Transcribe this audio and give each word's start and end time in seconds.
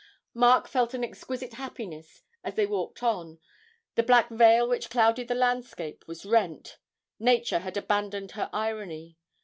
Mark 0.33 0.67
felt 0.67 0.95
an 0.95 1.03
exquisite 1.03 1.53
happiness 1.53 2.23
as 2.43 2.55
they 2.55 2.65
walked 2.65 3.03
on; 3.03 3.37
the 3.93 4.01
black 4.01 4.29
veil 4.29 4.67
which 4.67 4.89
clouded 4.89 5.27
the 5.27 5.35
landscape 5.35 6.03
was 6.07 6.25
rent. 6.25 6.79
Nature 7.19 7.59
had 7.59 7.77
abandoned 7.77 8.31
her 8.31 8.49
irony. 8.51 9.19